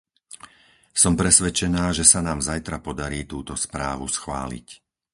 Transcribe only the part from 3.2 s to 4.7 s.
túto správu schváliť.